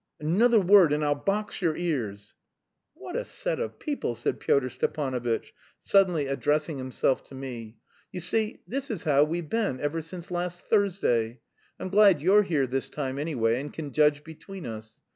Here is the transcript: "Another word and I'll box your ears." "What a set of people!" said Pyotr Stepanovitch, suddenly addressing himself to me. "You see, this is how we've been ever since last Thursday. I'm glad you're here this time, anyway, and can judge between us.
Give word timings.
"Another 0.19 0.59
word 0.59 0.93
and 0.93 1.05
I'll 1.05 1.13
box 1.13 1.61
your 1.61 1.77
ears." 1.77 2.33
"What 2.95 3.15
a 3.15 3.23
set 3.23 3.59
of 3.59 3.77
people!" 3.77 4.15
said 4.15 4.39
Pyotr 4.39 4.67
Stepanovitch, 4.67 5.53
suddenly 5.79 6.25
addressing 6.25 6.79
himself 6.79 7.23
to 7.25 7.35
me. 7.35 7.77
"You 8.11 8.19
see, 8.19 8.61
this 8.67 8.89
is 8.89 9.03
how 9.03 9.23
we've 9.23 9.47
been 9.47 9.79
ever 9.79 10.01
since 10.01 10.31
last 10.31 10.65
Thursday. 10.65 11.41
I'm 11.79 11.89
glad 11.89 12.19
you're 12.19 12.41
here 12.41 12.65
this 12.65 12.89
time, 12.89 13.19
anyway, 13.19 13.59
and 13.61 13.71
can 13.71 13.91
judge 13.91 14.23
between 14.23 14.65
us. 14.65 14.99